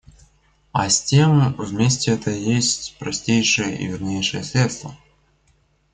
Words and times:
А 0.71 0.89
с 0.89 1.03
тем 1.03 1.53
вместе 1.59 2.13
это 2.13 2.31
есть 2.31 2.97
простейшее 2.97 3.77
и 3.77 3.85
вернейшее 3.85 4.43
средство. 4.43 4.97